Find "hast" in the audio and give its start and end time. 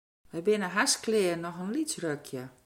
0.75-0.97